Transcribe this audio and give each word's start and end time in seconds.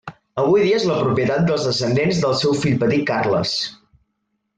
Avui 0.43 0.61
dia 0.67 0.77
és 0.77 0.85
la 0.91 0.95
propietat 1.01 1.43
dels 1.49 1.67
descendents 1.69 2.21
del 2.23 2.33
seu 2.39 2.57
fill 2.63 2.81
petit 2.85 3.05
Carles. 3.11 3.53